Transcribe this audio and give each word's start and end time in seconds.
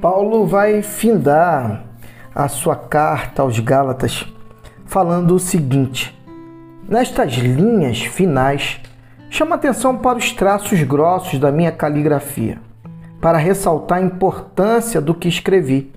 Paulo 0.00 0.44
vai 0.44 0.82
findar 0.82 1.84
a 2.34 2.48
sua 2.48 2.76
carta 2.76 3.40
aos 3.40 3.58
Gálatas 3.58 4.26
falando 4.84 5.34
o 5.34 5.38
seguinte: 5.38 6.14
Nestas 6.86 7.32
linhas 7.32 8.02
finais, 8.02 8.78
chama 9.30 9.54
atenção 9.54 9.96
para 9.96 10.18
os 10.18 10.32
traços 10.32 10.82
grossos 10.82 11.38
da 11.38 11.50
minha 11.50 11.72
caligrafia, 11.72 12.60
para 13.22 13.38
ressaltar 13.38 13.98
a 13.98 14.02
importância 14.02 15.00
do 15.00 15.14
que 15.14 15.28
escrevi. 15.28 15.90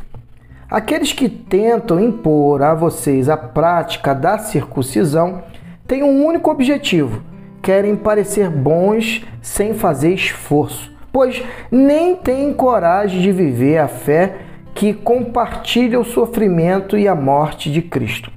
Aqueles 0.72 1.12
que 1.12 1.28
tentam 1.28 2.00
impor 2.00 2.62
a 2.62 2.74
vocês 2.74 3.28
a 3.28 3.36
prática 3.36 4.16
da 4.16 4.38
circuncisão 4.38 5.44
têm 5.86 6.04
um 6.04 6.26
único 6.26 6.50
objetivo: 6.50 7.22
querem 7.62 7.98
parecer 7.98 8.50
bons 8.50 9.26
sem 9.42 9.74
fazer 9.74 10.14
esforço, 10.14 10.90
pois 11.12 11.44
nem 11.72 12.16
têm 12.16 12.54
coragem 12.54 13.22
de 13.22 13.32
viver 13.32 13.78
a 13.78 13.88
fé 13.88 14.38
que 14.74 14.94
compartilha 14.94 16.00
o 16.00 16.06
sofrimento 16.06 16.98
e 16.98 17.08
a 17.08 17.16
morte 17.16 17.72
de 17.72 17.82
Cristo. 17.82 18.32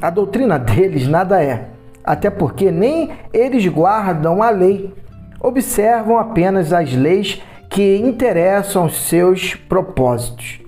A 0.00 0.10
doutrina 0.10 0.58
deles 0.58 1.08
nada 1.08 1.42
é, 1.42 1.68
até 2.04 2.28
porque 2.28 2.70
nem 2.70 3.10
eles 3.32 3.66
guardam 3.66 4.42
a 4.42 4.50
lei, 4.50 4.92
observam 5.40 6.18
apenas 6.18 6.72
as 6.72 6.92
leis 6.92 7.42
que 7.70 7.96
interessam 7.96 8.82
aos 8.82 8.96
seus 9.08 9.54
propósitos. 9.54 10.60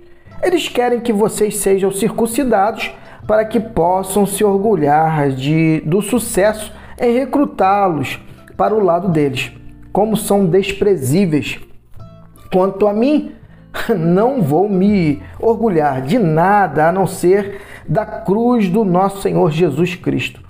Eles 0.43 0.69
querem 0.69 1.01
que 1.01 1.13
vocês 1.13 1.59
sejam 1.59 1.91
circuncidados 1.91 2.95
para 3.27 3.45
que 3.45 3.61
possam 3.61 4.25
se 4.25 4.43
orgulhar 4.43 5.31
de, 5.31 5.83
do 5.85 6.01
sucesso 6.01 6.73
em 6.99 7.13
recrutá-los 7.13 8.19
para 8.57 8.75
o 8.75 8.83
lado 8.83 9.09
deles. 9.09 9.53
Como 9.99 10.17
são 10.17 10.47
desprezíveis. 10.47 11.59
Quanto 12.53 12.87
a 12.87 12.93
mim, 12.93 13.33
não 13.99 14.41
vou 14.41 14.69
me 14.69 15.21
orgulhar 15.41 16.03
de 16.03 16.21
nada 16.21 16.89
a 16.89 16.93
não 16.93 17.05
ser 17.05 17.63
da 17.89 18.07
cruz 18.07 18.69
do 18.69 18.85
nosso 18.85 19.21
Senhor 19.23 19.51
Jesus 19.51 19.97
Cristo. 19.97 20.41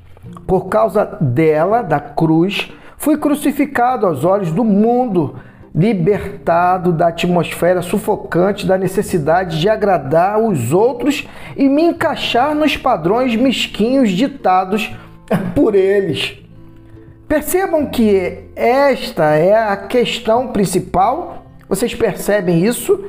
Por 0.47 0.67
causa 0.67 1.07
dela, 1.19 1.81
da 1.81 1.99
cruz, 1.99 2.71
fui 2.99 3.17
crucificado 3.17 4.05
aos 4.05 4.23
olhos 4.23 4.53
do 4.53 4.63
mundo, 4.63 5.37
libertado 5.75 6.93
da 6.93 7.09
atmosfera 7.09 7.81
sufocante 7.81 8.67
da 8.67 8.77
necessidade 8.77 9.59
de 9.59 9.67
agradar 9.67 10.39
os 10.39 10.75
outros 10.75 11.27
e 11.57 11.71
me 11.71 11.85
encaixar 11.85 12.55
nos 12.55 12.77
padrões 12.77 13.35
mesquinhos 13.35 14.11
ditados 14.11 14.95
por 15.57 15.75
eles. 15.75 16.37
Percebam 17.29 17.85
que 17.85 18.39
esta 18.57 19.35
é 19.35 19.55
a 19.55 19.77
questão 19.77 20.49
principal. 20.49 21.45
Vocês 21.69 21.95
percebem 21.95 22.65
isso? 22.65 23.05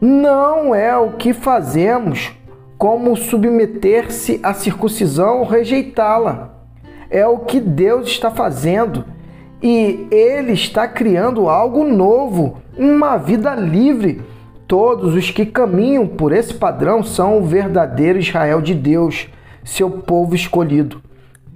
Não 0.00 0.74
é 0.74 0.96
o 0.96 1.12
que 1.12 1.32
fazemos, 1.32 2.32
como 2.76 3.14
submeter-se 3.14 4.40
à 4.42 4.52
circuncisão 4.52 5.38
ou 5.38 5.44
rejeitá-la. 5.44 6.56
É 7.08 7.24
o 7.24 7.38
que 7.38 7.60
Deus 7.60 8.08
está 8.08 8.32
fazendo 8.32 9.04
e 9.62 10.08
Ele 10.10 10.52
está 10.52 10.88
criando 10.88 11.48
algo 11.48 11.84
novo, 11.84 12.58
uma 12.76 13.16
vida 13.16 13.54
livre. 13.54 14.22
Todos 14.66 15.14
os 15.14 15.30
que 15.30 15.46
caminham 15.46 16.04
por 16.04 16.32
esse 16.32 16.54
padrão 16.54 17.04
são 17.04 17.38
o 17.38 17.44
verdadeiro 17.44 18.18
Israel 18.18 18.60
de 18.60 18.74
Deus, 18.74 19.28
seu 19.62 19.88
povo 19.88 20.34
escolhido 20.34 21.00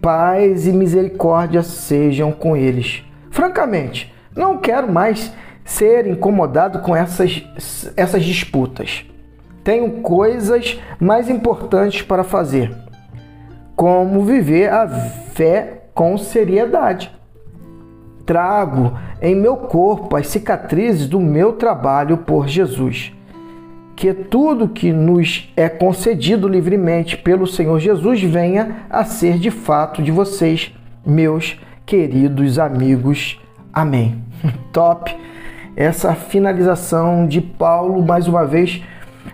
paz 0.01 0.67
e 0.67 0.73
misericórdia 0.73 1.63
sejam 1.63 2.33
com 2.33 2.57
eles. 2.57 3.05
Francamente, 3.31 4.15
não 4.35 4.59
quero 4.59 4.91
mais 4.91 5.33
ser 5.65 6.07
incomodado 6.07 6.81
com 6.81 6.95
essas, 6.97 7.45
essas 7.97 8.25
disputas. 8.25 9.05
Tenho 9.63 10.01
coisas 10.01 10.79
mais 10.99 11.29
importantes 11.29 12.03
para 12.03 12.25
fazer, 12.25 12.75
como 13.77 14.25
viver 14.25 14.71
a 14.73 14.89
fé 14.89 15.85
com 15.95 16.17
seriedade. 16.17 17.13
Trago 18.25 18.99
em 19.21 19.35
meu 19.35 19.57
corpo 19.57 20.17
as 20.17 20.29
cicatrizes 20.29 21.09
do 21.09 21.21
meu 21.21 21.55
trabalho 21.55 22.19
por 22.19 22.47
Jesus 22.47 23.13
que 23.99 24.15
tudo 24.15 24.69
que 24.69 24.93
nos 24.93 25.53
é 25.57 25.69
concedido 25.69 26.47
livremente 26.47 27.17
pelo 27.17 27.49
Senhor 27.49 27.81
Jesus 27.81 28.23
venha 28.23 28.85
a 28.89 29.05
ser 29.05 29.41
de 29.41 29.51
fato 29.51 30.01
de 30.01 30.13
vocês, 30.13 30.73
meus 31.05 31.59
queridos 31.85 32.61
amigos. 32.61 33.41
Amém. 33.73 34.23
Top! 34.73 35.13
Essa 35.75 36.15
finalização 36.15 37.27
de 37.27 37.41
Paulo, 37.41 38.01
mais 38.01 38.29
uma 38.29 38.47
vez, 38.47 38.81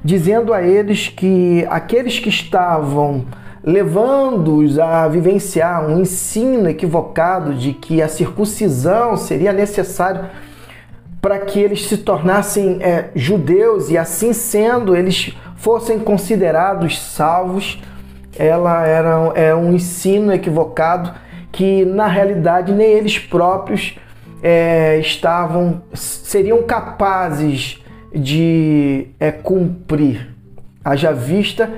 dizendo 0.03 0.55
a 0.55 0.63
eles 0.63 1.09
que 1.09 1.67
aqueles 1.69 2.19
que 2.19 2.31
estavam 2.31 3.27
levando-os 3.63 4.79
a 4.79 5.07
vivenciar 5.09 5.87
um 5.87 6.01
ensino 6.01 6.71
equivocado 6.71 7.53
de 7.53 7.75
que 7.75 8.01
a 8.01 8.09
circuncisão 8.09 9.15
seria 9.15 9.53
necessário 9.53 10.25
para 11.25 11.39
que 11.39 11.59
eles 11.59 11.87
se 11.87 11.97
tornassem 11.97 12.77
é, 12.83 13.09
judeus 13.15 13.89
e 13.89 13.97
assim 13.97 14.35
sendo 14.35 14.95
eles 14.95 15.35
fossem 15.57 15.99
considerados 15.99 17.01
salvos. 17.01 17.83
Ela 18.39 18.87
era, 18.87 19.33
era 19.35 19.57
um 19.57 19.73
ensino 19.73 20.35
equivocado 20.35 21.15
que 21.51 21.83
na 21.87 22.07
realidade 22.07 22.75
nem 22.75 22.89
eles 22.89 23.19
próprios 23.19 23.99
é, 24.43 24.99
estavam 24.99 25.85
seriam 25.95 26.63
capazes 26.65 27.83
de 28.15 29.07
é, 29.19 29.33
cumprir. 29.33 30.29
Haja 30.85 31.11
vista 31.11 31.73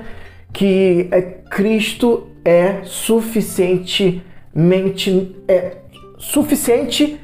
que 0.51 1.07
é, 1.09 1.21
Cristo 1.21 2.27
é 2.43 2.81
suficientemente 2.83 5.37
é, 5.47 5.77
suficiente 6.17 7.17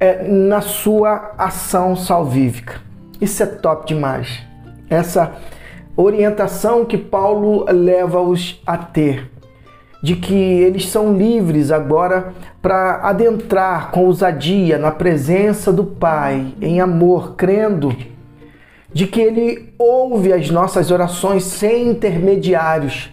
é, 0.00 0.26
na 0.26 0.60
sua 0.60 1.34
ação 1.38 1.94
salvífica. 1.94 2.80
Isso 3.20 3.42
é 3.42 3.46
top 3.46 3.86
demais. 3.86 4.40
Essa 4.88 5.36
orientação 5.96 6.84
que 6.84 6.98
Paulo 6.98 7.66
leva-os 7.70 8.60
a 8.66 8.76
ter, 8.78 9.30
de 10.02 10.16
que 10.16 10.34
eles 10.34 10.88
são 10.88 11.16
livres 11.16 11.70
agora 11.70 12.32
para 12.62 13.00
adentrar 13.02 13.90
com 13.90 14.06
ousadia 14.06 14.78
na 14.78 14.90
presença 14.90 15.70
do 15.72 15.84
Pai, 15.84 16.54
em 16.60 16.80
amor, 16.80 17.36
crendo 17.36 17.94
de 18.92 19.06
que 19.06 19.20
Ele 19.20 19.72
ouve 19.78 20.32
as 20.32 20.50
nossas 20.50 20.90
orações 20.90 21.44
sem 21.44 21.88
intermediários, 21.88 23.10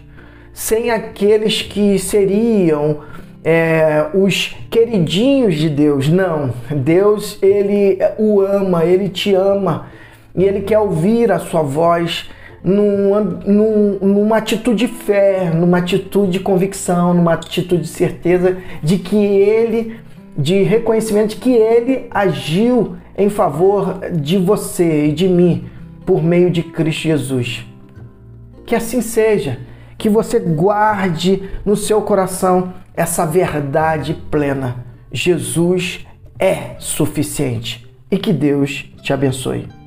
sem 0.52 0.90
aqueles 0.90 1.62
que 1.62 1.98
seriam 1.98 3.00
é, 3.44 4.06
os 4.14 4.56
queridinhos 4.70 5.54
de 5.54 5.68
Deus. 5.68 6.08
Não, 6.08 6.52
Deus 6.70 7.38
ele 7.42 7.98
o 8.18 8.40
ama, 8.40 8.84
ele 8.84 9.08
te 9.08 9.34
ama 9.34 9.86
e 10.34 10.44
ele 10.44 10.60
quer 10.60 10.78
ouvir 10.78 11.32
a 11.32 11.38
sua 11.38 11.62
voz 11.62 12.28
num, 12.62 13.20
num, 13.46 13.98
numa 14.00 14.36
atitude 14.36 14.86
de 14.86 14.92
fé, 14.92 15.50
numa 15.54 15.78
atitude 15.78 16.32
de 16.32 16.40
convicção, 16.40 17.14
numa 17.14 17.34
atitude 17.34 17.82
de 17.82 17.88
certeza 17.88 18.58
de 18.82 18.98
que 18.98 19.16
ele, 19.16 19.96
de 20.36 20.62
reconhecimento 20.62 21.30
de 21.30 21.36
que 21.36 21.52
ele 21.52 22.06
agiu 22.10 22.96
em 23.16 23.28
favor 23.28 24.00
de 24.12 24.38
você 24.38 25.06
e 25.06 25.12
de 25.12 25.28
mim 25.28 25.64
por 26.04 26.22
meio 26.22 26.50
de 26.50 26.62
Cristo 26.62 27.02
Jesus. 27.02 27.66
Que 28.64 28.74
assim 28.74 29.00
seja, 29.00 29.58
que 29.98 30.08
você 30.08 30.38
guarde 30.38 31.50
no 31.64 31.76
seu 31.76 32.00
coração 32.00 32.72
essa 32.94 33.26
verdade 33.26 34.14
plena. 34.30 34.86
Jesus 35.12 36.06
é 36.38 36.76
suficiente 36.78 37.86
e 38.10 38.16
que 38.16 38.32
Deus 38.32 38.86
te 39.02 39.12
abençoe. 39.12 39.77